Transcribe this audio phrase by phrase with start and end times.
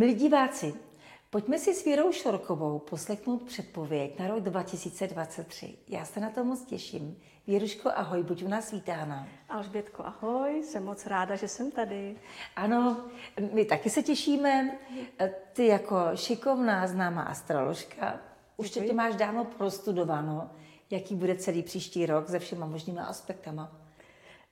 [0.00, 0.74] Milí diváci,
[1.30, 5.76] pojďme si s Vírou Šorkovou poslechnout předpověď na rok 2023.
[5.88, 7.16] Já se na to moc těším.
[7.46, 9.28] Věruško, ahoj, buď u nás vítána.
[9.48, 12.16] Alžbětko, ahoj, jsem moc ráda, že jsem tady.
[12.56, 13.04] Ano,
[13.52, 14.78] my taky se těšíme.
[15.52, 18.20] Ty jako šikovná, známá astroložka,
[18.56, 20.50] už tě máš dávno prostudováno,
[20.90, 23.72] jaký bude celý příští rok se všema možnýma aspektama.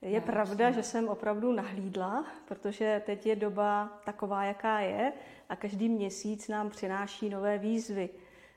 [0.01, 5.13] Je pravda, že jsem opravdu nahlídla, protože teď je doba taková, jaká je
[5.49, 8.09] a každý měsíc nám přináší nové výzvy.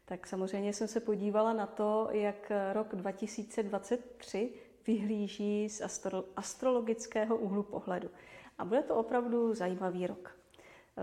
[0.05, 4.53] Tak samozřejmě jsem se podívala na to, jak rok 2023
[4.87, 8.11] vyhlíží z astro- astrologického úhlu pohledu.
[8.59, 10.37] A bude to opravdu zajímavý rok.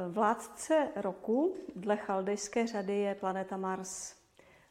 [0.09, 4.15] Vládce roku dle chaldejské řady je planeta Mars.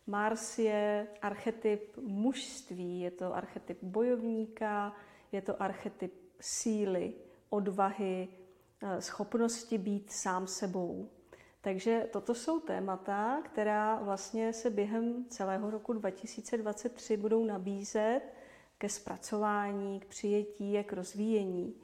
[0.07, 4.97] Mars je archetyp mužství, je to archetyp bojovníka,
[5.33, 7.15] je to archetyp síly,
[7.51, 8.29] odvahy,
[8.83, 11.11] eh, schopnosti být sám sebou.
[11.61, 18.21] Takže toto jsou témata, která vlastně se během celého roku 2023 budou nabízet
[18.79, 21.75] ke zpracování, k přijetí a k rozvíjení.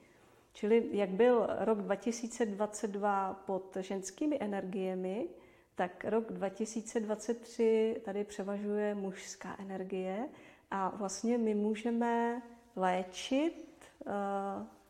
[0.53, 5.29] Čili jak byl rok 2022 pod ženskými energiemi,
[5.75, 10.29] tak rok 2023 tady převažuje mužská energie
[10.71, 12.43] a vlastně my můžeme
[12.77, 14.13] léčit uh,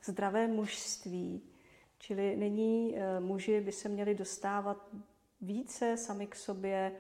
[0.04, 1.42] zdravé mužství.
[1.98, 4.88] Čili nyní uh, muži by se měli dostávat
[5.40, 6.92] více sami k sobě,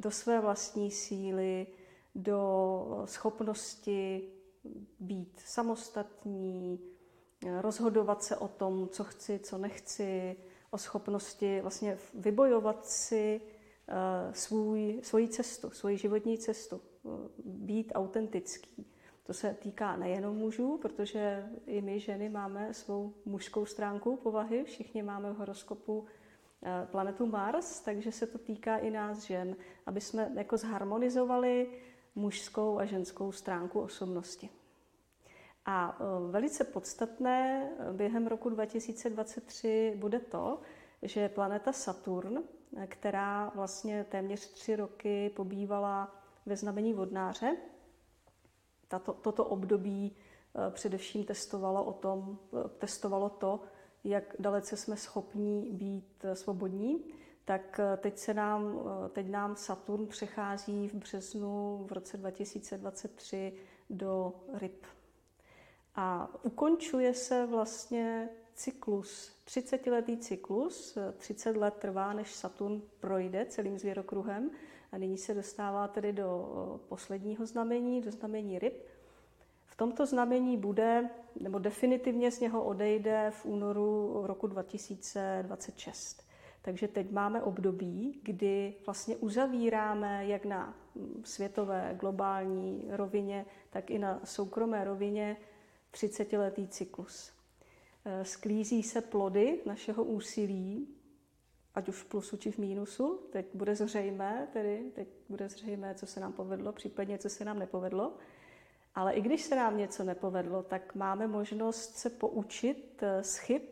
[0.00, 1.66] do své vlastní síly,
[2.14, 4.28] do schopnosti
[5.00, 6.80] být samostatní,
[7.60, 10.36] rozhodovat se o tom, co chci, co nechci,
[10.70, 13.40] o schopnosti vlastně vybojovat si
[14.32, 16.80] svůj, svoji cestu, svoji životní cestu,
[17.44, 18.81] být autentický.
[19.24, 25.02] To se týká nejenom mužů, protože i my ženy máme svou mužskou stránku povahy, všichni
[25.02, 26.06] máme v horoskopu
[26.62, 29.56] eh, planetu Mars, takže se to týká i nás žen,
[29.86, 31.70] aby jsme jako zharmonizovali
[32.14, 34.48] mužskou a ženskou stránku osobnosti.
[35.66, 40.60] A eh, velice podstatné eh, během roku 2023 bude to,
[41.02, 42.38] že planeta Saturn,
[42.86, 46.16] která vlastně téměř tři roky pobývala
[46.46, 47.56] ve znamení vodnáře,
[48.92, 53.60] tato, toto období eh, především testovalo, o tom, eh, testovalo to,
[54.04, 57.04] jak dalece jsme schopní být eh, svobodní,
[57.44, 58.80] tak teď, se nám,
[59.12, 63.52] teď nám Saturn přechází v březnu v roce 2023
[63.90, 64.86] do ryb.
[65.94, 74.50] A ukončuje se vlastně cyklus, 30-letý cyklus, 30 let trvá, než Saturn projde celým zvěrokruhem
[74.92, 78.86] a nyní se dostává tedy do posledního znamení, do znamení ryb.
[79.66, 81.10] V tomto znamení bude,
[81.40, 86.22] nebo definitivně z něho odejde v únoru roku 2026.
[86.62, 90.74] Takže teď máme období, kdy vlastně uzavíráme jak na
[91.24, 95.36] světové, globální rovině, tak i na soukromé rovině
[95.92, 97.32] 30-letý cyklus.
[98.22, 100.88] Sklízí se plody našeho úsilí,
[101.74, 103.20] ať už v plusu či v mínusu.
[103.32, 107.58] Teď bude zřejmé, tedy teď bude zřejmé, co se nám povedlo, případně co se nám
[107.58, 108.16] nepovedlo.
[108.94, 113.62] Ale i když se nám něco nepovedlo, tak máme možnost se poučit eh, z chyb,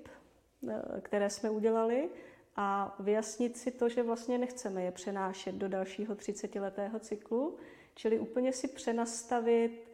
[0.68, 2.10] eh, které jsme udělali
[2.56, 7.56] a vyjasnit si to, že vlastně nechceme je přenášet do dalšího 30-letého cyklu,
[7.94, 9.89] čili úplně si přenastavit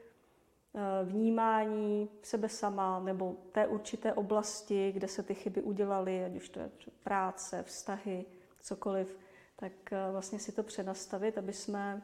[1.05, 6.61] vnímání sebe sama nebo té určité oblasti, kde se ty chyby udělaly, ať už to
[6.61, 6.71] je
[7.03, 8.25] práce, vztahy,
[8.61, 9.19] cokoliv,
[9.57, 9.73] tak
[10.13, 12.03] vlastně si to přenastavit, aby jsme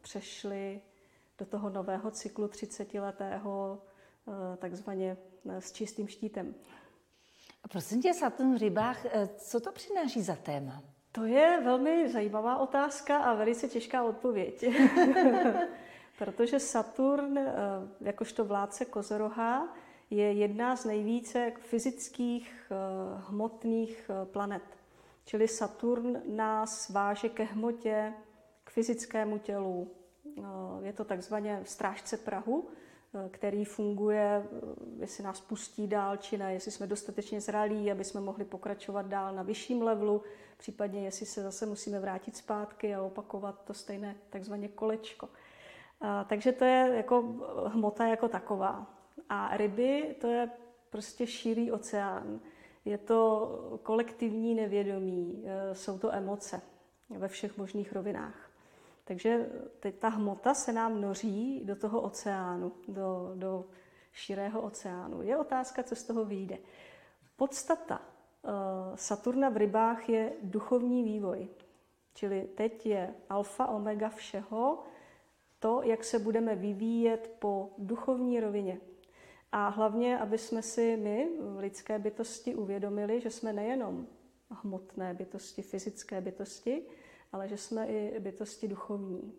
[0.00, 0.80] přešli
[1.40, 3.78] do toho nového cyklu 30-letého
[4.28, 5.16] eh, takzvaně
[5.50, 6.54] eh, s čistým štítem.
[7.64, 10.82] A prosím tě, Saturn v rybách, eh, co to přináší za téma?
[11.12, 14.64] To je velmi zajímavá otázka a velice těžká odpověď.
[16.24, 17.38] Protože Saturn,
[18.00, 19.76] jakožto vládce Kozoroha,
[20.10, 22.72] je jedna z nejvíce fyzických
[23.28, 24.62] hmotných planet.
[25.24, 28.12] Čili Saturn nás váže ke hmotě,
[28.64, 29.90] k fyzickému tělu,
[30.38, 34.58] Eh, je to takzvaně strážce Prahu, eh, který funguje, eh,
[34.96, 39.34] jestli nás pustí dál či ne, jestli jsme dostatečně zralí, aby jsme mohli pokračovat dál
[39.34, 40.22] na vyšším levelu,
[40.56, 45.28] případně jestli se zase musíme vrátit zpátky a opakovat to stejné takzvané kolečko.
[46.28, 47.22] Takže to je jako
[47.66, 48.86] hmota jako taková.
[49.28, 50.50] A ryby, to je
[50.90, 52.40] prostě širý oceán.
[52.84, 53.48] Je to
[53.82, 56.60] kolektivní nevědomí, jsou to emoce
[57.10, 58.50] ve všech možných rovinách.
[59.04, 59.50] Takže
[59.80, 63.64] teď ta hmota se nám noří do toho oceánu, do, do
[64.12, 65.22] širého oceánu.
[65.22, 66.58] Je otázka, co z toho vyjde.
[67.36, 68.00] Podstata
[68.94, 71.48] Saturna v rybách je duchovní vývoj.
[72.14, 74.84] Čili teď je alfa, omega všeho,
[75.60, 78.80] to, jak se budeme vyvíjet po duchovní rovině.
[79.52, 84.06] A hlavně, aby jsme si my, lidské bytosti, uvědomili, že jsme nejenom
[84.50, 86.82] hmotné bytosti, fyzické bytosti,
[87.32, 89.32] ale že jsme i bytosti duchovní.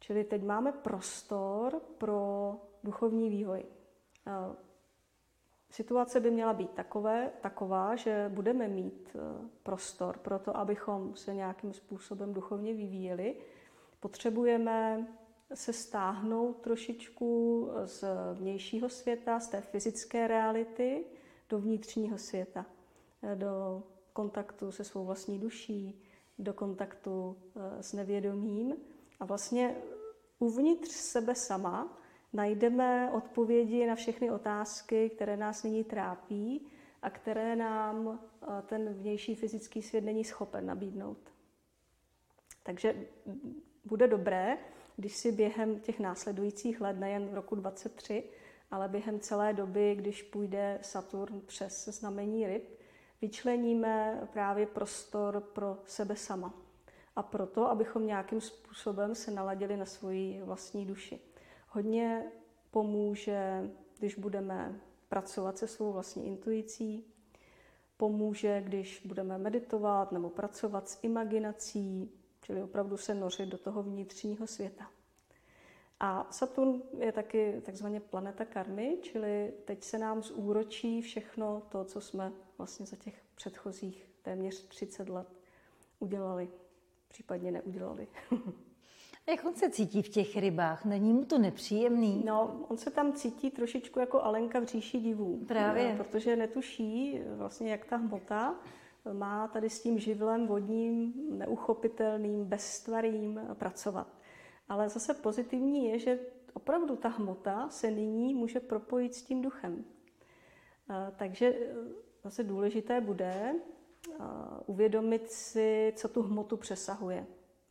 [0.00, 3.64] Čili teď máme prostor pro duchovní vývoj.
[5.70, 11.34] Situace by měla být takové, taková, že budeme mít e, prostor pro to, abychom se
[11.34, 13.36] nějakým způsobem duchovně vyvíjeli.
[14.00, 15.06] Potřebujeme
[15.54, 18.04] se stáhnout trošičku z
[18.34, 21.04] vnějšího světa, z té fyzické reality
[21.48, 22.66] do vnitřního světa,
[23.34, 23.82] do
[24.12, 26.02] kontaktu se svou vlastní duší,
[26.38, 28.76] do kontaktu e, s nevědomím.
[29.20, 29.76] A vlastně
[30.38, 31.98] uvnitř sebe sama
[32.32, 36.66] najdeme odpovědi na všechny otázky, které nás nyní trápí
[37.02, 41.18] a které nám eh, ten vnější fyzický svět není schopen nabídnout.
[42.62, 43.06] Takže
[43.84, 44.58] bude dobré,
[44.96, 48.24] když si během těch následujících let, nejen v roku 23,
[48.70, 52.80] ale během celé doby, když půjde Saturn přes znamení ryb,
[53.22, 56.54] vyčleníme právě prostor pro sebe sama.
[57.16, 61.20] A proto, abychom nějakým způsobem se naladili na svoji vlastní duši.
[61.68, 62.32] Hodně
[62.70, 67.04] pomůže, když budeme pracovat se svou vlastní intuicí,
[67.96, 72.12] pomůže, když budeme meditovat nebo pracovat s imaginací,
[72.50, 74.90] čili opravdu se nořit do toho vnitřního světa.
[76.00, 82.00] A Saturn je taky takzvaně planeta karmy, čili teď se nám zúročí všechno to, co
[82.00, 85.26] jsme vlastně za těch předchozích téměř 30 let
[85.98, 86.48] udělali,
[87.08, 88.08] případně neudělali.
[89.28, 90.84] Jak on se cítí v těch rybách?
[90.84, 92.22] Není mu to nepříjemný?
[92.26, 95.44] No, on se tam cítí trošičku jako Alenka v říši divů.
[95.48, 95.94] Právě.
[95.96, 98.54] Protože netuší vlastně, jak ta hmota
[99.12, 104.06] má tady s tím živlem vodním, neuchopitelným, bezstvarým pracovat.
[104.68, 106.18] Ale zase pozitivní je, že
[106.54, 109.84] opravdu ta hmota se nyní může propojit s tím duchem.
[111.16, 111.54] Takže
[112.24, 113.54] zase důležité bude
[114.66, 117.26] uvědomit si, co tu hmotu přesahuje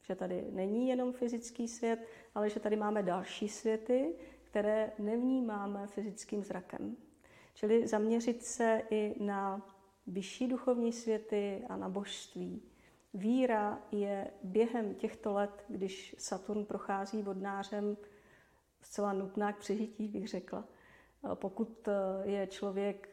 [0.09, 1.99] že tady není jenom fyzický svět,
[2.35, 6.97] ale že tady máme další světy, které nevnímáme fyzickým zrakem.
[7.53, 9.67] Čili zaměřit se i na
[10.07, 12.61] vyšší duchovní světy a na božství.
[13.13, 17.97] Víra je během těchto let, když Saturn prochází vodnářem,
[18.81, 20.63] zcela nutná k přežití, bych řekla.
[21.33, 21.89] Pokud
[22.23, 23.09] je člověk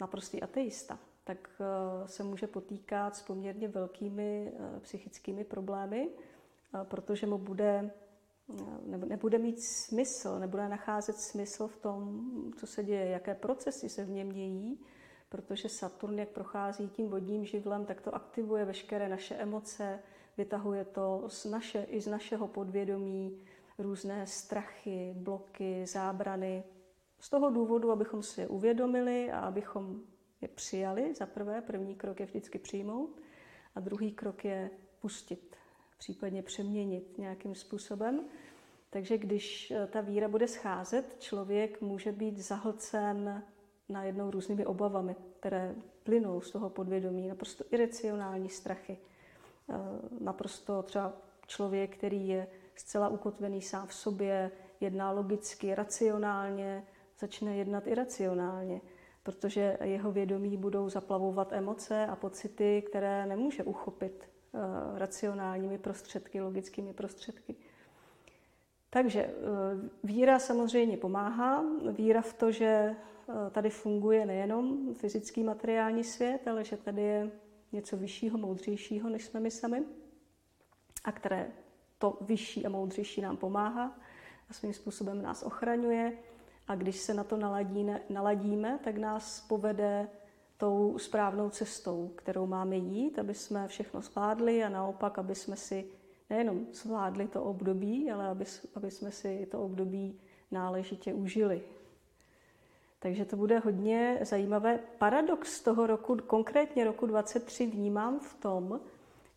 [0.00, 7.26] naprostý ateista, tak eh, se může potýkat s poměrně velkými eh, psychickými problémy, eh, protože
[7.26, 7.90] mu bude,
[8.84, 12.24] nebude mít smysl, nebude nacházet smysl v tom,
[12.56, 14.80] co se děje, jaké procesy se v něm dějí,
[15.28, 19.98] protože Saturn, jak prochází tím vodním živlem, tak to aktivuje veškeré naše emoce,
[20.36, 23.42] vytahuje to z naše, i z našeho podvědomí
[23.78, 26.64] různé strachy, bloky, zábrany.
[27.20, 30.00] Z toho důvodu, abychom si je uvědomili a abychom
[30.40, 31.14] je přijali.
[31.14, 33.20] Za prvé, první krok je vždycky přijmout
[33.74, 34.70] a druhý krok je
[35.00, 35.56] pustit,
[35.98, 38.24] případně přeměnit nějakým způsobem.
[38.90, 43.42] Takže když eh, ta víra bude scházet, člověk může být zahlcen
[43.88, 48.98] najednou různými obavami, které plynou z toho podvědomí, naprosto iracionální strachy.
[49.70, 49.74] Eh,
[50.20, 51.12] naprosto třeba
[51.46, 56.86] člověk, který je zcela ukotvený sám v sobě, jedná logicky, racionálně,
[57.18, 58.80] začne jednat iracionálně
[59.28, 64.60] protože jeho vědomí budou zaplavovat emoce a pocity, které nemůže uchopit uh,
[64.98, 67.56] racionálními prostředky, logickými prostředky.
[68.90, 71.64] Takže uh, víra samozřejmě pomáhá.
[71.92, 77.30] Víra v to, že uh, tady funguje nejenom fyzický materiální svět, ale že tady je
[77.72, 79.82] něco vyššího, moudřejšího, než jsme my sami,
[81.04, 81.50] a které
[81.98, 83.98] to vyšší a moudřejší nám pomáhá
[84.50, 86.12] a svým způsobem nás ochraňuje
[86.68, 90.08] a když se na to naladíme, naladíme, tak nás povede
[90.56, 95.90] tou správnou cestou, kterou máme jít, aby jsme všechno zvládli a naopak, aby jsme si
[96.30, 98.44] nejenom zvládli to období, ale aby,
[98.74, 100.20] aby jsme si to období
[100.50, 101.62] náležitě užili.
[102.98, 104.78] Takže to bude hodně zajímavé.
[104.98, 108.80] Paradox toho roku, konkrétně roku 23, vnímám v tom,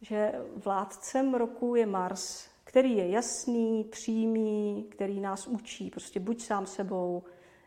[0.01, 5.89] že vládcem roku je Mars, který je jasný, přímý, který nás učí.
[5.89, 7.24] Prostě buď sám sebou,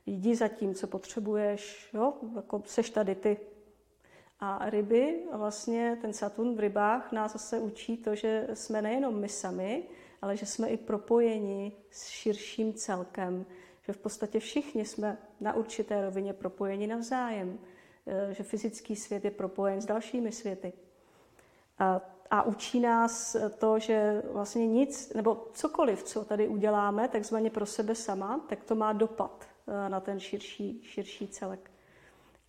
[0.07, 2.12] jdi za tím, co potřebuješ, jo?
[2.37, 3.37] jako seš tady ty.
[4.41, 9.29] A ryby, vlastně ten Saturn v rybách nás zase učí to, že jsme nejenom my
[9.29, 9.85] sami,
[10.23, 13.47] ale že jsme i propojeni s širším celkem,
[13.83, 17.59] že v podstatě všichni jsme na určité rovině propojeni navzájem,
[18.31, 20.73] že fyzický svět je propojen s dalšími světy.
[21.79, 22.00] A,
[22.31, 27.95] a učí nás to, že vlastně nic, nebo cokoliv, co tady uděláme, takzvaně pro sebe
[27.95, 29.49] sama, tak to má dopad
[29.88, 31.71] na ten širší, širší celek.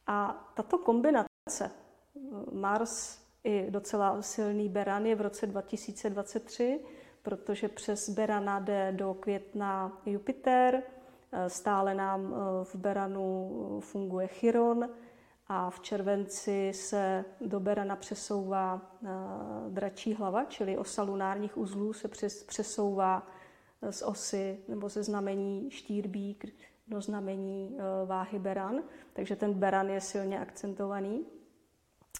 [0.08, 1.35] A tato kombinace
[2.51, 6.79] Mars i docela silný Beran je v roce 2023,
[7.23, 10.83] protože přes Berana jde do května Jupiter,
[11.47, 14.89] stále nám eh, v Beranu funguje Chiron
[15.47, 19.07] a v červenci se do Berana přesouvá eh,
[19.69, 22.07] dračí hlava, čili osa lunárních uzlů se
[22.47, 23.27] přesouvá
[23.81, 26.45] eh, z osy nebo ze znamení štírbík
[26.88, 31.25] do znamení váhy Beran, takže ten Beran je silně akcentovaný.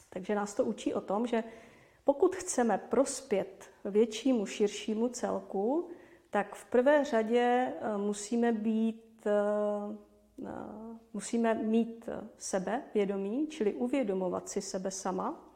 [0.10, 1.44] Takže nás to učí o tom, že
[2.04, 5.90] pokud chceme prospět většímu, širšímu celku,
[6.30, 9.32] tak v prvé řadě eh, musíme být, eh,
[10.46, 10.52] eh,
[11.14, 15.52] musíme mít sebe vědomí, čili uvědomovat si sebe sama,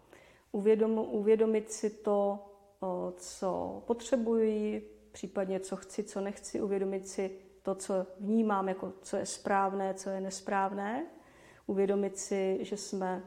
[0.51, 2.45] uvědom, uvědomit si to,
[3.15, 7.37] co potřebuji, případně co chci, co nechci, uvědomit si
[7.69, 11.05] to, co vnímám, jako co je správné, co je nesprávné,
[11.67, 13.23] uvědomit si, že jsme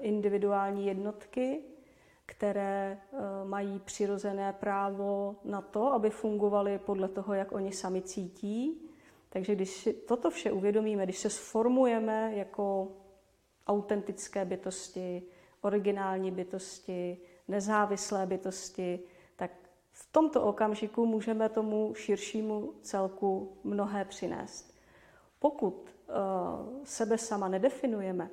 [0.00, 1.60] individuální jednotky,
[2.26, 8.82] které eh, mají přirozené právo na to, aby fungovaly podle toho, jak oni sami cítí.
[9.28, 12.88] Takže když si toto vše uvědomíme, když se sformujeme jako
[13.66, 15.22] autentické bytosti,
[15.60, 19.00] originální bytosti, nezávislé bytosti,
[19.92, 24.74] v tomto okamžiku můžeme tomu širšímu celku mnohé přinést.
[25.38, 28.30] Pokud uh, sebe sama nedefinujeme,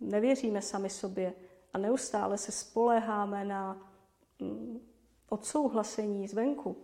[0.00, 1.34] nevěříme sami sobě,
[1.72, 3.88] a neustále se spoléháme na
[4.38, 4.80] mm,
[5.28, 6.76] odsouhlasení zvenku,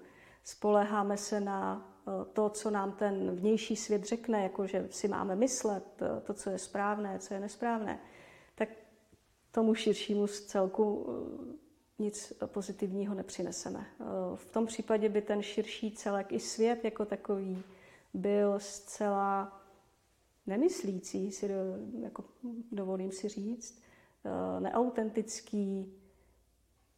[0.44, 5.36] spoléháme se na eh, to, co nám ten vnější svět řekne, jako že si máme
[5.36, 8.00] myslet, eh, to, co je správné, co je nesprávné,
[8.54, 8.68] tak
[9.50, 11.63] tomu širšímu celku eh,
[11.98, 13.86] nic pozitivního nepřineseme.
[14.34, 17.62] V tom případě by ten širší celek i svět jako takový
[18.14, 19.60] byl zcela
[20.46, 21.54] nemyslící, si do,
[22.00, 22.24] jako
[22.72, 23.84] dovolím si říct,
[24.24, 25.92] Eh, neautentický,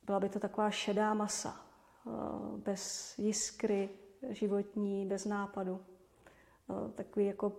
[0.06, 1.66] byla by to taková šedá masa,
[2.06, 2.10] eh,
[2.56, 3.88] bez jiskry
[4.28, 5.80] životní, bez nápadu.
[6.70, 7.52] Eh, takový jako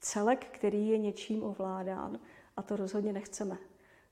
[0.00, 2.20] celek, který je něčím ovládán
[2.56, 3.58] a to rozhodně nechceme.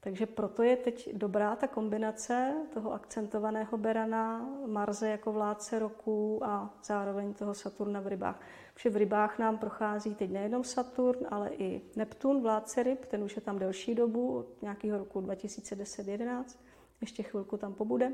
[0.05, 6.75] Takže proto je teď dobrá ta kombinace toho akcentovaného Berana, Marze jako vládce roku a
[6.85, 8.41] zároveň toho Saturna v rybách.
[8.75, 13.37] Protože v rybách nám prochází teď nejenom Saturn, ale i Neptun, vládce ryb, ten už
[13.37, 16.45] je tam delší dobu, od nějakého roku 2010-11,
[17.01, 18.13] ještě chvilku tam pobude.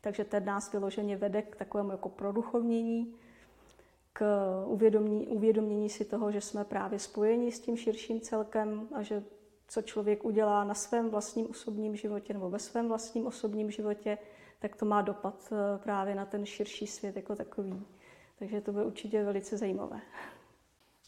[0.00, 3.14] Takže ten nás vyloženě vede k takovému jako produchovnění,
[4.12, 4.24] k
[4.66, 9.22] uvědomění, uvědomění si toho, že jsme právě spojeni s tím širším celkem a že
[9.68, 14.18] co člověk udělá na svém vlastním osobním životě nebo ve svém vlastním osobním životě,
[14.58, 17.82] tak to má dopad eh, právě na ten širší svět jako takový.
[18.38, 20.00] Takže to bude určitě velice zajímavé.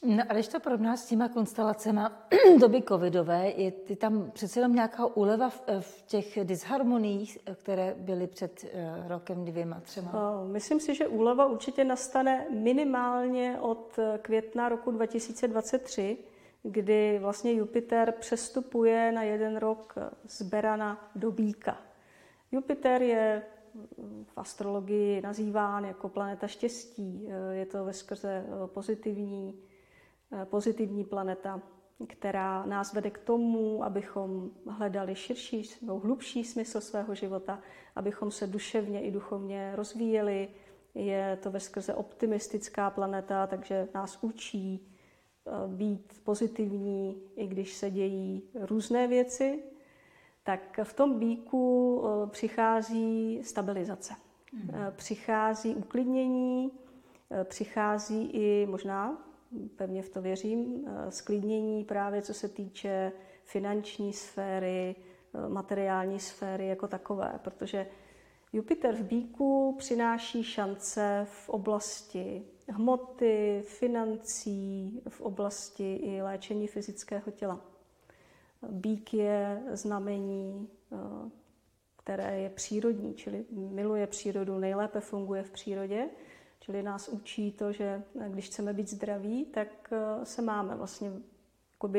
[0.03, 2.01] No a když to porovná s těma konstelacemi
[2.61, 7.95] doby covidové, je ty tam přece jenom nějaká úleva v, eh, v těch disharmoniích, které
[7.99, 10.45] byly před uh, rokem, dvěma, třema?
[10.45, 16.19] Myslím si, že úleva určitě nastane minimálně od května roku 2023,
[16.63, 19.95] kdy vlastně Jupiter přestupuje na jeden rok
[20.27, 21.77] z Berana do Bíka.
[22.53, 23.43] Jupiter je
[24.25, 27.29] v astrologii nazýván jako planeta štěstí.
[27.51, 29.61] Je to ve skrze pozitivní,
[30.45, 31.63] pozitivní planeta,
[32.09, 37.61] která nás vede k tomu, abychom hledali širší nebo hlubší smysl svého života,
[37.97, 40.49] abychom se duševně i duchovně rozvíjeli.
[40.95, 44.90] Je to ve skrze optimistická planeta, takže nás učí
[45.67, 49.63] být pozitivní, i když se dějí různé věci,
[50.43, 54.15] tak v tom bíku eh, přichází stabilizace.
[54.53, 54.71] Mm.
[54.91, 56.71] Přichází uklidnění,
[57.45, 59.29] přichází i možná,
[59.77, 63.13] pevně v to věřím, sklidnění právě co se týče
[63.45, 64.97] finanční sféry,
[65.49, 67.87] materiální sféry jako takové, protože
[68.53, 77.61] Jupiter v bíku přináší šance v oblasti hmoty, financí, v oblasti i léčení fyzického těla.
[78.69, 80.97] Bík je znamení, eh,
[81.97, 86.09] které je přírodní, čili miluje přírodu, nejlépe funguje v přírodě,
[86.61, 91.13] čili nás učí to, že když chceme být zdraví, tak eh, se máme vlastně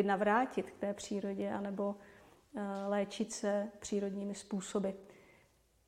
[0.01, 1.95] navrátit k té přírodě anebo
[2.55, 4.89] eh, léčit se přírodními způsoby.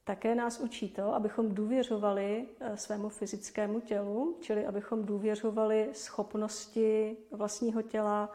[0.03, 7.81] Také nás učí to, abychom důvěřovali eh, svému fyzickému tělu, čili abychom důvěřovali schopnosti vlastního
[7.81, 8.29] těla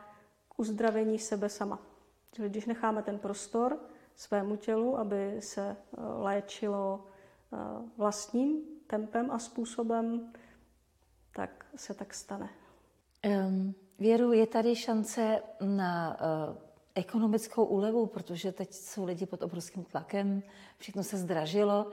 [0.48, 1.78] k uzdravení sebe sama.
[2.32, 3.78] Čili když necháme ten prostor
[4.16, 7.04] svému tělu, aby se eh, léčilo
[7.52, 7.56] eh,
[7.96, 10.32] vlastním tempem a způsobem,
[11.32, 12.48] tak se tak stane.
[13.26, 16.56] Um, Věru, je tady šance na uh,
[16.98, 20.42] ekonomickou úlevu, protože teď jsou lidi pod obrovským tlakem,
[20.78, 21.86] všechno se zdražilo.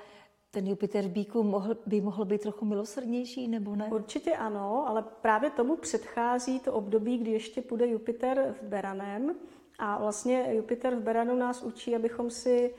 [0.51, 3.89] Ten Jupiter bíku mohl, by mohl být trochu milosrdnější, nebo ne?
[3.91, 9.35] Určitě ano, ale právě tomu předchází to období, kdy ještě půjde Jupiter v Beranem.
[9.79, 12.73] A vlastně Jupiter v Beranu nás učí, abychom si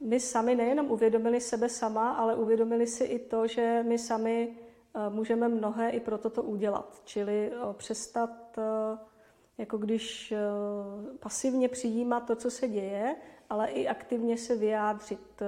[0.00, 4.56] my sami nejenom uvědomili sebe sama, ale uvědomili si i to, že my sami
[4.94, 7.00] eh, můžeme mnohé i pro toto udělat.
[7.04, 8.98] Čili eh, přestat eh,
[9.58, 10.34] jako když
[11.20, 13.16] pasivně přijímat to, co se děje,
[13.50, 15.42] ale i aktivně se vyjádřit,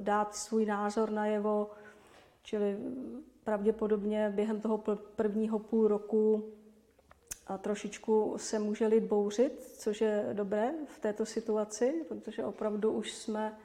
[0.00, 1.70] dát svůj názor najevo,
[2.42, 2.78] čili
[3.44, 4.78] pravděpodobně během toho
[5.16, 6.52] prvního půl roku
[7.46, 13.12] a trošičku se může lid bouřit, což je dobré v této situaci, protože opravdu už
[13.12, 13.58] jsme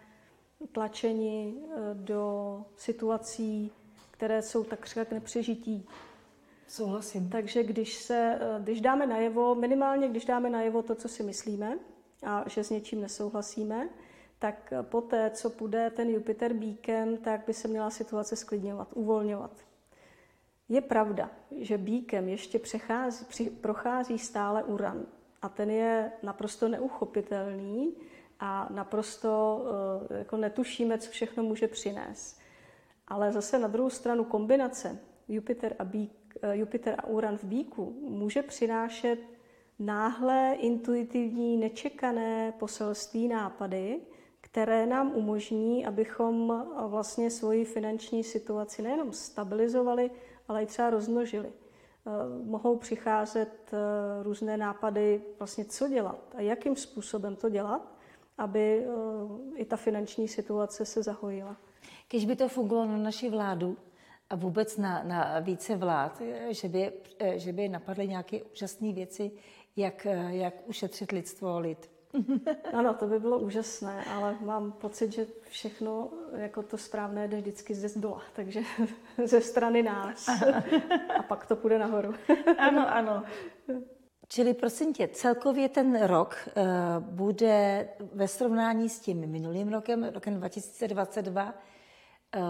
[0.72, 3.72] tlačeni eh, do situací,
[4.12, 5.88] které jsou takřka k nepřežití.
[6.67, 7.29] Souhlasím.
[7.29, 11.79] Takže když, se, eh, když dáme najevo, minimálně když dáme najevo to, co si myslíme
[12.24, 13.89] a že s něčím nesouhlasíme,
[14.39, 19.51] tak poté, co půjde ten Jupiter bíkem, tak by se měla situace sklidňovat, uvolňovat.
[20.70, 25.05] Je pravda, že bíkem ještě přechází, při, prochází stále uran
[25.41, 27.93] a ten je naprosto neuchopitelný
[28.39, 29.62] a naprosto
[30.10, 32.39] uh, jako netušíme, co všechno může přinést.
[33.08, 36.12] Ale zase na druhou stranu kombinace Jupiter a, bík,
[36.52, 39.20] Jupiter a Uran v bíku může přinášet
[39.80, 44.00] náhle, intuitivní, nečekané poselství, nápady,
[44.42, 50.12] které nám umožní, abychom vlastně svoji finanční situaci nejenom stabilizovali,
[50.48, 51.48] ale i třeba rozmnožili.
[52.06, 52.12] Eh,
[52.44, 57.94] mohou přicházet eh, různé nápady, vlastně co dělat a jakým způsobem to dělat,
[58.38, 58.90] aby eh,
[59.56, 61.58] i ta finanční situace se zahojila.
[62.10, 63.77] Když by to fungovalo na naši vládu
[64.29, 66.94] a vůbec na, na více vlád, že by,
[67.36, 69.31] že by napadly nějaké úžasné věci,
[69.75, 71.90] jak, jak ušetřit lidstvo, lid,
[72.74, 77.75] ano, to by bylo úžasné, ale mám pocit, že všechno jako to správné jde vždycky
[77.75, 78.62] ze dola, takže
[79.25, 80.27] ze strany nás.
[81.20, 82.14] A pak to půjde nahoru.
[82.57, 83.24] ano, ano.
[84.27, 86.64] Čili prosím tě, celkově ten rok uh,
[87.00, 91.53] bude ve srovnání s tím minulým rokem, rokem 2022,
[92.36, 92.42] uh,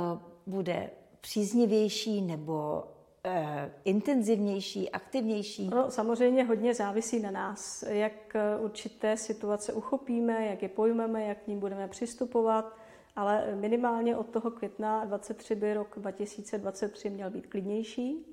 [0.46, 0.90] bude
[1.24, 2.84] příznivější nebo
[3.26, 5.68] Eh, intenzivnější, aktivnější?
[5.68, 11.44] No, samozřejmě hodně závisí na nás, jak eh, určité situace uchopíme, jak je pojmeme, jak
[11.44, 12.78] k ním budeme přistupovat,
[13.16, 18.26] ale minimálně od toho května 23 by rok 2023 měl být klidnější.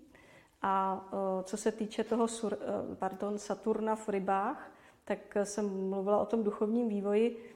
[0.63, 2.27] A eh, co se týče toho
[2.95, 4.73] pardon, Saturna v rybách,
[5.05, 7.55] tak jsem mluvila o tom duchovním vývoji.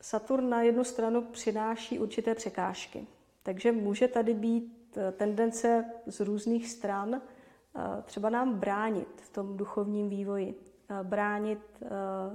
[0.00, 3.06] Saturn na jednu stranu přináší určité překážky.
[3.42, 9.56] Takže může tady být Eh, tendence z různých stran eh, třeba nám bránit v tom
[9.56, 10.54] duchovním vývoji,
[10.88, 11.58] eh, bránit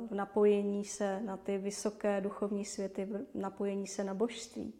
[0.10, 4.74] v napojení se na ty vysoké duchovní světy, v napojení se na božství.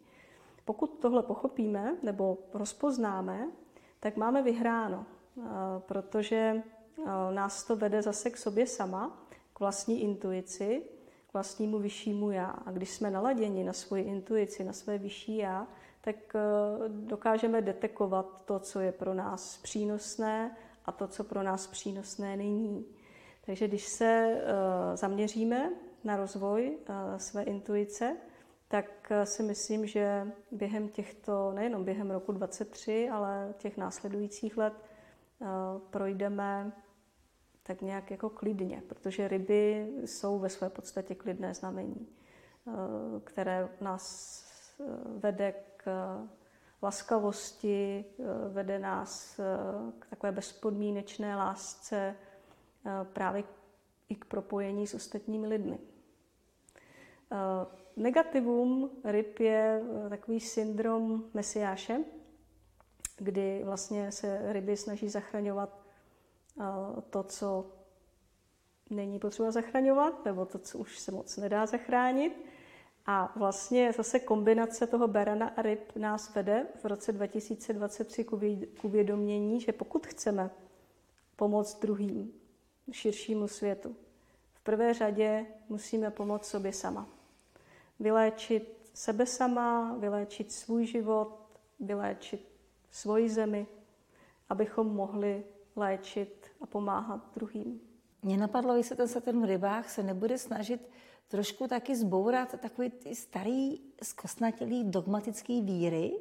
[0.64, 3.48] Pokud tohle pochopíme nebo rozpoznáme,
[4.00, 5.06] tak máme vyhráno,
[5.78, 6.62] protože
[7.30, 10.82] nás to vede zase k sobě sama, k vlastní intuici,
[11.30, 12.46] k vlastnímu vyššímu já.
[12.46, 15.66] A když jsme naladěni na svoji intuici, na své vyšší já,
[16.06, 16.40] tak eh,
[16.88, 22.86] dokážeme detekovat to, co je pro nás přínosné a to, co pro nás přínosné není.
[23.46, 25.70] Takže když se eh, zaměříme
[26.04, 28.16] na rozvoj eh, své intuice,
[28.68, 34.72] tak si myslím, že během těchto, nejenom během roku 23, ale těch následujících let
[35.90, 36.72] projdeme
[37.62, 42.08] tak nějak jako klidně, protože ryby jsou ve své podstatě klidné znamení,
[43.24, 44.45] které nás
[45.18, 45.54] vede
[46.82, 49.44] laskavosti, eh, vede nás eh,
[49.98, 52.16] k takové bezpodmínečné lásce,
[52.86, 53.44] eh, právě
[54.08, 55.78] i k propojení s ostatními lidmi.
[57.96, 62.04] Negativum ryb je takový syndrom mesiáše,
[63.16, 65.86] kdy vlastně se ryby snaží zachraňovat
[67.10, 67.72] to, co
[68.90, 72.46] není potřeba zachraňovat, nebo to, co už se moc nedá zachránit.
[73.06, 79.60] A vlastně zase kombinace toho berana a ryb nás vede v roce 2023 k uvědomění,
[79.60, 80.50] že pokud chceme
[81.36, 82.32] pomoct druhým,
[82.92, 83.96] širšímu světu,
[84.54, 87.08] v prvé řadě musíme pomoct sobě sama.
[88.00, 91.38] Vyléčit sebe sama, vyléčit svůj život,
[91.80, 92.48] vyléčit
[92.90, 93.66] svoji zemi,
[94.48, 95.44] abychom mohli
[95.76, 97.80] léčit a pomáhat druhým.
[98.22, 100.88] Mě napadlo, jestli ten Saturn v rybách se nebude snažit
[101.28, 106.12] trošku taky zbourat takový ty starý, zkostnatělý dogmatický víry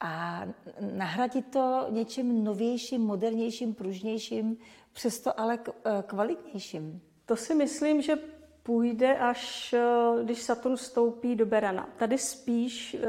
[0.00, 0.44] a
[0.80, 4.56] nahradit to něčím novějším, modernějším, pružnějším,
[4.92, 7.02] přesto ale eh, kvalitnějším.
[7.26, 8.16] To si myslím, že
[8.62, 11.88] půjde až, eh, když Saturn stoupí do Berana.
[11.96, 13.06] Tady spíš eh,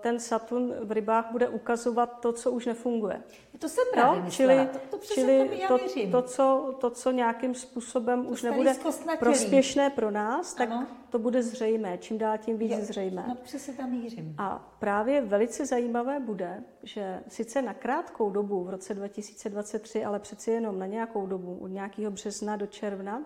[0.00, 3.22] ten Saturn v rybách bude ukazovat to, co už nefunguje.
[3.58, 4.52] To jsem právě no, myslela.
[4.52, 5.78] Čili, to, to, čili to,
[6.10, 8.76] to, co, to, co nějakým způsobem to už nebude
[9.18, 10.86] prospěšné pro nás, tak ano.
[11.10, 11.98] to bude zřejmé.
[11.98, 13.24] Čím dál tím víc Je, zřejmé.
[13.28, 14.34] No, přesně tam mířím.
[14.38, 20.50] A právě velice zajímavé bude, že sice na krátkou dobu v roce 2023, ale přeci
[20.50, 23.22] jenom na nějakou dobu, od nějakého března do června,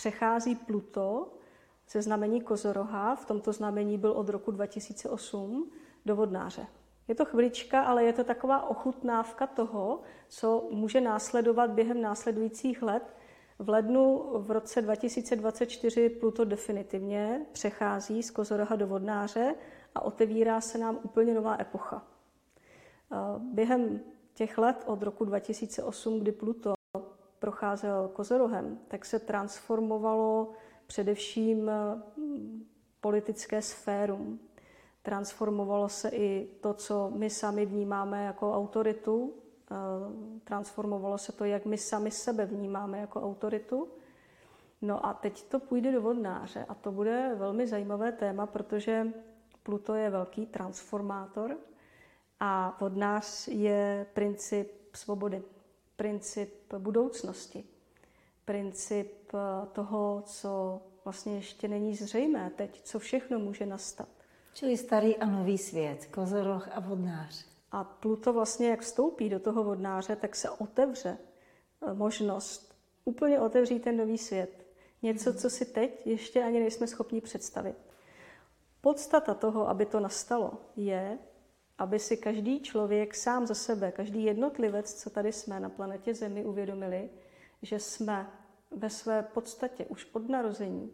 [0.00, 1.32] přechází Pluto
[1.90, 5.70] ze znamení Kozoroha, v tomto znamení byl od roku 2008,
[6.06, 6.66] do vodnáře.
[7.08, 13.16] Je to chvilička, ale je to taková ochutnávka toho, co může následovat během následujících let.
[13.58, 19.54] V lednu v roce 2024 Pluto definitivně přechází z Kozoroha do vodnáře
[19.94, 22.06] a otevírá se nám úplně nová epocha.
[23.38, 24.00] Během
[24.34, 26.79] těch let od roku 2008, kdy Pluto
[27.40, 30.52] procházel kozorohem, tak se transformovalo
[30.86, 31.70] především
[32.16, 32.66] mm,
[33.00, 34.40] politické sférum.
[35.02, 39.34] Transformovalo se i to, co my sami vnímáme jako autoritu.
[39.70, 39.74] Eh,
[40.44, 43.88] transformovalo se to, jak my sami sebe vnímáme jako autoritu.
[44.82, 49.06] No a teď to půjde do vodnáře a to bude velmi zajímavé téma, protože
[49.62, 51.56] Pluto je velký transformátor
[52.40, 55.42] a vodnář je princip svobody
[56.00, 57.64] princip budoucnosti,
[58.44, 64.08] princip eh, toho, co vlastně ještě není zřejmé teď, co všechno může nastat.
[64.54, 67.44] Čili starý a nový svět, kozoroch a vodnář.
[67.72, 73.80] A Pluto vlastně, jak vstoupí do toho vodnáře, tak se otevře eh, možnost úplně otevřít
[73.80, 74.66] ten nový svět.
[75.02, 77.76] Něco, co si teď ještě ani nejsme schopni představit.
[78.80, 81.18] Podstata toho, aby to nastalo, je,
[81.80, 86.44] aby si každý člověk sám za sebe, každý jednotlivec, co tady jsme na planetě Zemi,
[86.44, 87.10] uvědomili,
[87.62, 88.30] že jsme
[88.70, 90.92] ve své podstatě už od narození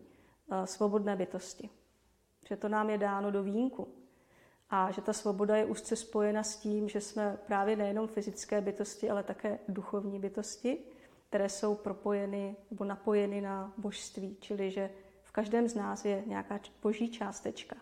[0.51, 1.71] eh, svobodné bytosti.
[2.49, 3.89] Že to nám je dáno do výjimku.
[4.71, 9.11] A že ta svoboda je úzce spojena s tím, že jsme právě nejenom fyzické bytosti,
[9.11, 10.79] ale také duchovní bytosti,
[11.29, 14.91] které jsou propojeny nebo napojeny na božství, čili že
[15.23, 17.77] v každém z nás je nějaká boží částečka.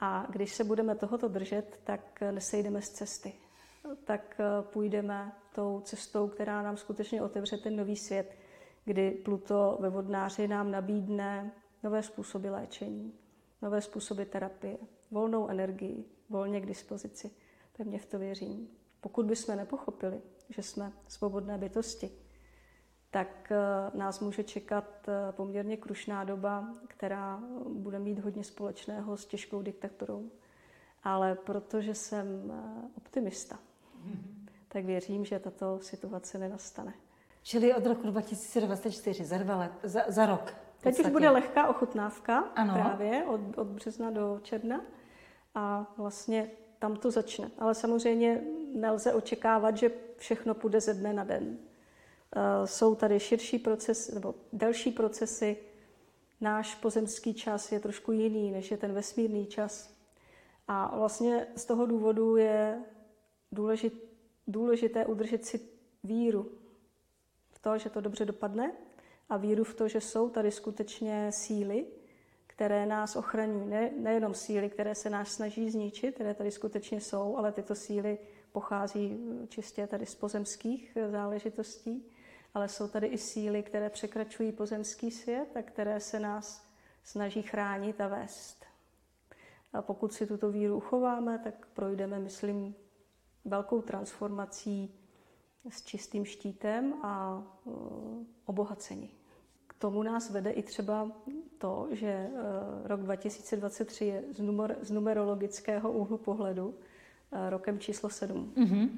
[0.00, 3.32] A když se budeme tohoto držet, tak nesejdeme z cesty.
[4.04, 8.36] Tak eh, půjdeme tou cestou, která nám skutečně otevře ten nový svět,
[8.84, 11.52] kdy Pluto ve vodnáři nám nabídne
[11.82, 13.12] nové způsoby léčení,
[13.62, 14.78] nové způsoby terapie,
[15.10, 17.30] volnou energii, volně k dispozici.
[17.76, 18.68] Pevně v to věřím.
[19.00, 22.10] Pokud bychom nepochopili, že jsme svobodné bytosti,
[23.14, 23.56] tak eh,
[23.98, 30.30] nás může čekat eh, poměrně krušná doba, která bude mít hodně společného s těžkou diktaturou.
[31.04, 33.58] Ale protože jsem eh, optimista,
[34.68, 36.94] tak věřím, že tato situace nenastane.
[37.42, 40.54] Čili od roku 2024, za, dva let, za, za rok.
[40.80, 42.74] Teď už bude lehká ochutnávka ano.
[42.74, 44.80] právě od, od března do června
[45.54, 47.50] a vlastně tam to začne.
[47.58, 48.42] Ale samozřejmě
[48.74, 51.58] nelze očekávat, že všechno půjde ze dne na den.
[52.36, 55.56] Eh, jsou tady širší procesy nebo delší procesy.
[56.40, 59.94] Náš pozemský čas je trošku jiný, než je ten vesmírný čas.
[60.68, 62.82] A vlastně z toho důvodu je
[63.52, 64.04] důležit,
[64.46, 65.60] důležité udržet si
[66.04, 66.52] víru
[67.50, 68.72] v to, že to dobře dopadne
[69.28, 71.86] a víru v to, že jsou tady skutečně síly,
[72.46, 73.66] které nás ochraňují.
[73.66, 78.18] Ne, nejenom síly, které se nás snaží zničit, které tady skutečně jsou, ale tyto síly
[78.52, 79.18] pochází
[79.48, 82.13] čistě tady z pozemských záležitostí
[82.54, 86.66] ale jsou tady i síly, které překračují pozemský svět a které se nás
[87.04, 88.64] snaží chránit a vést.
[89.72, 92.74] A pokud si tuto víru uchováme, tak projdeme, myslím,
[93.44, 94.94] velkou transformací
[95.70, 97.74] s čistým štítem a uh,
[98.44, 99.10] obohacení.
[99.66, 101.10] K tomu nás vede i třeba
[101.58, 102.40] to, že uh,
[102.86, 106.74] rok 2023 je z, numer, z numerologického úhlu pohledu uh,
[107.50, 108.52] rokem číslo 7.
[108.56, 108.88] Mm-hmm.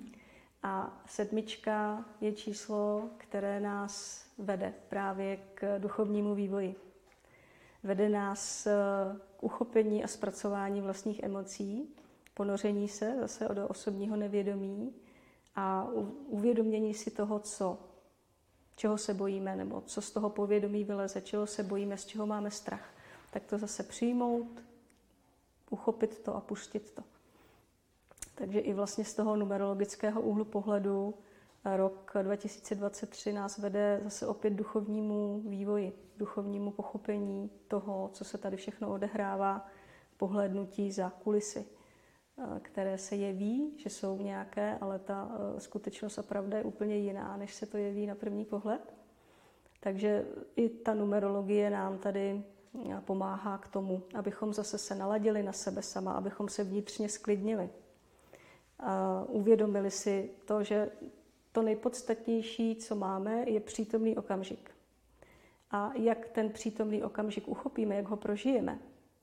[0.63, 6.75] A sedmička je číslo, které nás vede právě k duchovnímu vývoji.
[7.83, 8.75] Vede nás eh,
[9.37, 11.95] k uchopení a zpracování vlastních emocí,
[12.35, 14.95] ponoření se zase do osobního nevědomí
[15.57, 15.89] a
[16.27, 17.79] uvědomění si toho, co,
[18.77, 22.51] čeho se bojíme, nebo co z toho povědomí vyleze, čeho se bojíme, z čeho máme
[22.51, 22.95] strach.
[23.31, 24.63] Tak to zase přijmout,
[25.71, 27.03] uchopit to a pustit to.
[28.39, 31.15] Takže i vlastně z toho numerologického úhlu pohledu
[31.65, 38.93] rok 2023 nás vede zase opět duchovnímu vývoji, duchovnímu pochopení toho, co se tady všechno
[38.93, 39.67] odehrává,
[40.17, 41.67] pohlednutí za kulisy,
[42.39, 46.97] eh, které se jeví, že jsou nějaké, ale ta eh, skutečnost a pravda je úplně
[46.97, 48.95] jiná, než se to jeví na první pohled.
[49.81, 52.43] Takže i ta numerologie nám tady
[52.91, 57.71] eh, pomáhá k tomu, abychom zase se naladili na sebe sama, abychom se vnitřně sklidnili.
[58.79, 60.91] A uvědomili si to, že
[61.53, 64.71] to nejpodstatnější, co máme, je přítomný okamžik.
[65.71, 68.79] A jak ten přítomný okamžik uchopíme, jak ho prožijeme,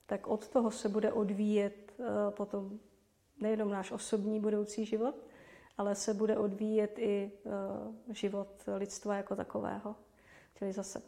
[0.06, 2.78] tak od toho se bude odvíjet eh, potom
[3.40, 5.14] nejenom náš osobní budoucí život,
[5.78, 9.96] ale se bude odvíjet i eh, život lidstva jako takového.
[10.58, 11.02] Čili zase,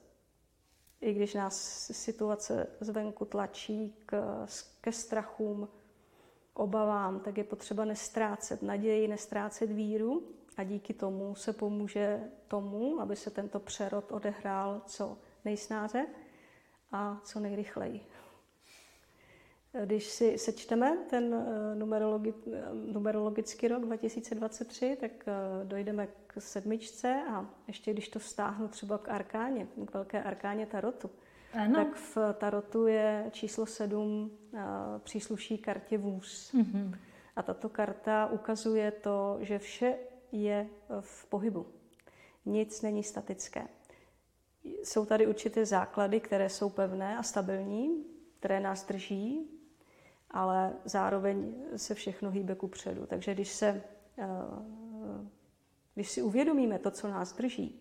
[1.00, 1.56] i když nás
[1.92, 4.46] situace zvenku tlačí k,
[4.80, 5.68] ke strachům,
[6.56, 10.22] obavám, tak je potřeba nestrácet naději, nestrácet víru
[10.56, 16.06] a díky tomu se pomůže tomu, aby se tento přerod odehrál co nejsnáze
[16.92, 18.00] a co nejrychleji.
[19.84, 27.22] Když si sečteme ten eh, numerologi, eh, numerologický rok 2023, tak eh, dojdeme k sedmičce
[27.30, 31.10] a ještě když to vztáhnu třeba k arkáně, k velké arkáně Tarotu,
[31.52, 31.74] ano.
[31.74, 34.30] tak v Tarotu je číslo sedm
[34.98, 36.52] přísluší kartě vůz.
[36.54, 36.98] Mm-hmm.
[37.36, 39.94] A tato karta ukazuje to, že vše
[40.32, 40.68] je
[41.00, 41.66] v pohybu.
[42.46, 43.68] Nic není statické.
[44.64, 48.04] Jsou tady určité základy, které jsou pevné a stabilní,
[48.38, 49.50] které nás drží,
[50.30, 53.06] ale zároveň se všechno hýbe ku předu.
[53.06, 53.82] Takže když, se,
[54.18, 54.26] eh,
[55.94, 57.80] když si uvědomíme to, co nás drží,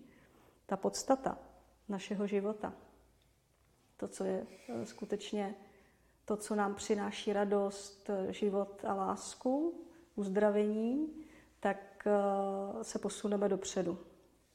[0.65, 1.37] ta podstata
[1.89, 2.73] našeho života,
[3.97, 5.55] to, co je eh, skutečně
[6.25, 9.81] to, co nám přináší radost, život a lásku,
[10.15, 11.09] uzdravení,
[11.59, 13.99] tak eh, se posuneme dopředu.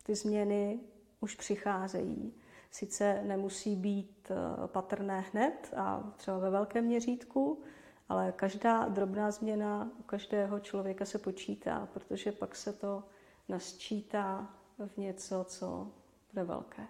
[0.02, 0.80] Ty změny
[1.20, 2.34] už přicházejí.
[2.70, 4.30] Sice nemusí být
[4.66, 7.62] patrné hned a třeba ve velkém měřítku,
[8.08, 13.04] ale každá drobná změna u každého člověka se počítá, protože pak se to
[13.48, 14.54] nasčítá
[14.86, 15.88] v něco, co
[16.32, 16.82] bude velké.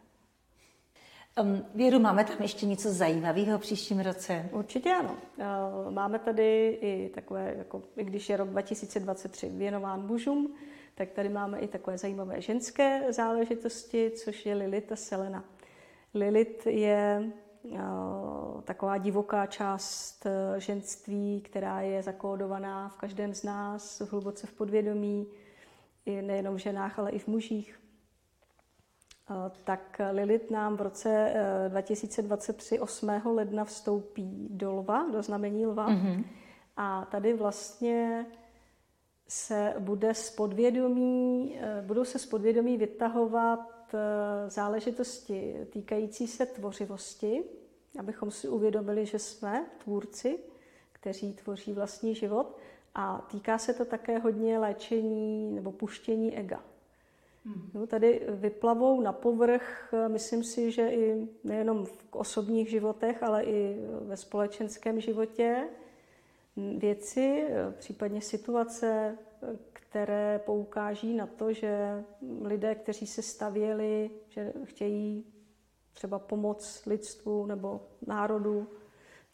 [1.39, 4.49] Um, Věru, máme tam ještě něco zajímavého v příštím roce?
[4.53, 5.17] Určitě ano.
[5.37, 10.55] Uh, máme tady i takové, jako, i když je rok 2023 věnován mužům,
[10.95, 15.45] tak tady máme i takové zajímavé ženské záležitosti, což je Lilith a Selena.
[16.15, 17.33] Lilith je
[18.65, 25.27] taková divoká část e, ženství, která je zakódovaná v každém z nás, hluboce v podvědomí,
[26.07, 27.80] nejenom v ženách, ale i v mužích.
[29.65, 31.35] Tak Lilith nám v roce
[31.69, 33.11] 2023 e, 8.
[33.25, 35.89] ledna vstoupí do lva, do znamení lva.
[35.89, 36.25] Mm-hmm.
[36.77, 38.27] A tady vlastně
[39.29, 47.45] se bude z podvědomí, e, budou se z podvědomí vytahovat Eh, záležitosti týkající se tvořivosti,
[47.99, 50.39] abychom si uvědomili, že jsme tvůrci,
[50.93, 52.59] kteří tvoří vlastní život.
[52.95, 56.65] A týká se to také hodně léčení nebo puštění ega.
[57.45, 57.71] Hmm.
[57.75, 63.77] No, tady vyplavou na povrch, myslím si, že i nejenom v osobních životech, ale i
[64.01, 65.69] ve společenském životě
[66.57, 67.49] věci,
[67.79, 69.19] případně situace,
[69.73, 72.05] které poukáží na to, že
[72.43, 75.25] lidé, kteří se stavěli, že chtějí
[75.93, 78.69] třeba pomoc lidstvu nebo národu,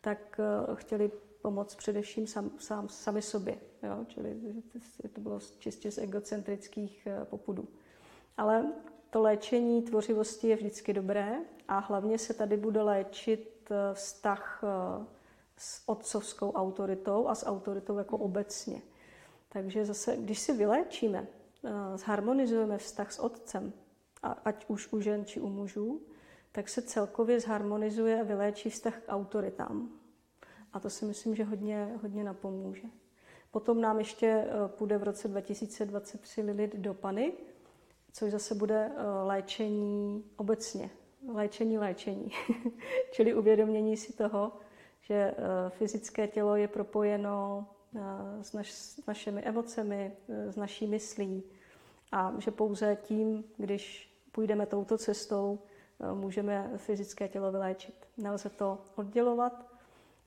[0.00, 1.10] tak eh, chtěli
[1.42, 3.58] pomoct především sam, sam, sami sobě.
[3.82, 4.04] Jo?
[4.08, 4.36] Čili
[5.12, 7.68] to bylo čistě z egocentrických eh, popudů.
[8.36, 8.72] Ale
[9.10, 14.64] to léčení tvořivosti je vždycky dobré a hlavně se tady bude léčit eh, vztah
[15.58, 18.82] s otcovskou autoritou a s autoritou jako obecně.
[19.48, 21.26] Takže zase, když si vyléčíme,
[21.64, 23.72] eh, zharmonizujeme vztah s otcem,
[24.22, 26.00] ať už u žen či u mužů,
[26.52, 29.90] tak se celkově zharmonizuje a vyléčí vztah k autoritám.
[30.72, 32.88] A to si myslím, že hodně, hodně napomůže.
[33.50, 37.32] Potom nám ještě eh, půjde v roce 2023 Lilith do Pany,
[38.16, 40.90] což zase bude eh, léčení obecně.
[41.32, 42.30] Léčení léčení.
[43.12, 44.52] Čili uvědomění si toho,
[45.00, 45.34] že
[45.68, 47.66] fyzické tělo je propojeno
[48.40, 51.42] s, naš, s našimi emocemi, s naší myslí
[52.12, 55.58] a že pouze tím, když půjdeme touto cestou,
[56.14, 58.06] můžeme fyzické tělo vyléčit.
[58.16, 59.66] Nelze to oddělovat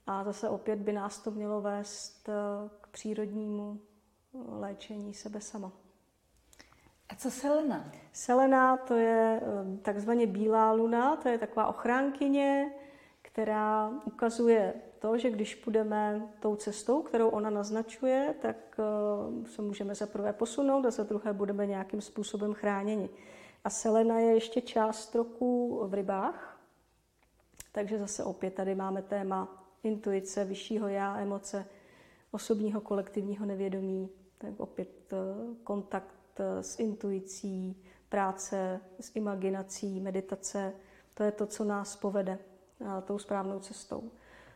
[0.08, 2.30] a zase opět by nás to mělo vést
[2.82, 3.80] k přírodnímu
[4.34, 5.88] léčení sebe sama.
[7.10, 7.91] A co Selena?
[8.13, 9.41] Selena to je
[9.82, 12.72] takzvaně bílá luna, to je taková ochránkyně,
[13.22, 19.95] která ukazuje to, že když půjdeme tou cestou, kterou ona naznačuje, tak eh, se můžeme
[19.95, 23.10] za prvé posunout a za druhé budeme nějakým způsobem chráněni.
[23.63, 26.60] A selena je ještě část roku v rybách,
[27.72, 31.65] takže zase opět tady máme téma intuice, vyššího já, emoce,
[32.32, 35.17] osobního kolektivního nevědomí, tak opět eh,
[36.39, 40.73] eh, s intuicí, práce s imaginací, meditace,
[41.13, 42.39] to je to, co nás povede
[43.06, 44.12] tou správnou cestou.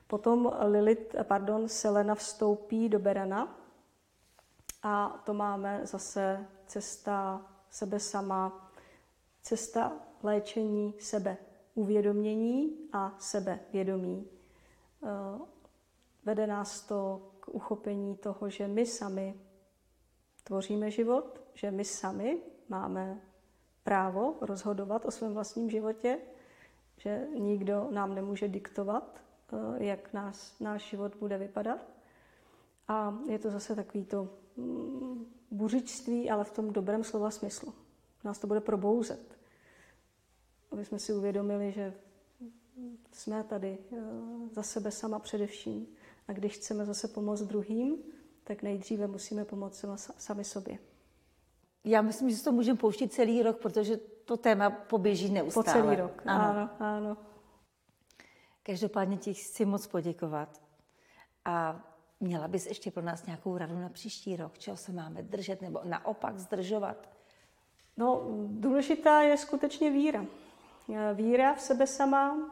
[0.07, 3.57] Potom Lilith, pardon, Selena vstoupí do Berana
[4.83, 8.71] a to máme zase cesta sebe sama,
[9.41, 9.93] cesta
[10.23, 11.37] léčení sebe,
[11.75, 14.27] uvědomění a sebevědomí.
[15.03, 15.39] Eh,
[16.25, 19.39] vede nás to k uchopení toho, že my sami
[20.43, 22.37] tvoříme život, že my sami
[22.69, 23.21] máme
[23.83, 26.19] právo rozhodovat o svém vlastním životě,
[26.97, 29.21] že nikdo nám nemůže diktovat,
[29.53, 31.79] eh, jak nás, náš život bude vypadat.
[32.87, 37.73] A je to zase takový to mm, buřičství, ale v tom dobrém slova smyslu.
[38.23, 39.37] Nás to bude probouzet.
[40.71, 41.93] Aby jsme si uvědomili, že
[43.11, 43.97] jsme tady eh,
[44.51, 45.87] za sebe sama především.
[46.27, 47.97] A když chceme zase pomoct druhým,
[48.43, 49.85] tak nejdříve musíme pomoct
[50.17, 50.77] sami sobě.
[51.83, 55.63] Já myslím, že to můžeme pouštět celý rok, protože to téma poběží neustále.
[55.63, 56.69] Po celý rok, ano, ano.
[56.79, 57.17] ano.
[58.63, 60.61] Každopádně ti chci moc poděkovat.
[61.45, 61.83] A
[62.19, 65.81] měla bys ještě pro nás nějakou radu na příští rok, čeho se máme držet nebo
[65.83, 67.09] naopak zdržovat?
[67.97, 70.25] No, důležitá je skutečně víra.
[71.13, 72.51] Víra v sebe sama,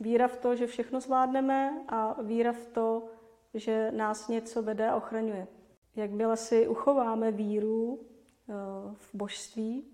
[0.00, 3.08] víra v to, že všechno zvládneme a víra v to,
[3.54, 5.48] že nás něco vede a ochraňuje.
[5.96, 8.52] Jakmile si uchováme víru eh,
[8.94, 9.84] v božství,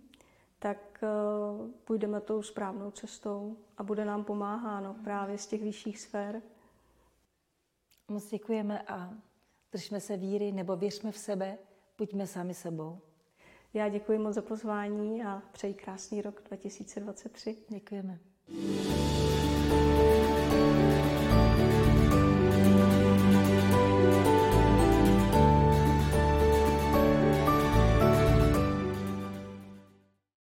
[0.58, 1.08] tak eh,
[1.84, 6.42] půjdeme tou správnou cestou a bude nám pomáháno právě z těch vyšších sfér.
[8.08, 9.10] Moc děkujeme a
[9.72, 11.58] držme se víry nebo věřme v sebe,
[11.98, 12.98] buďme sami sebou.
[13.74, 17.56] Já děkuji moc za pozvání a přeji krásný rok 2023.
[17.68, 18.18] Děkujeme.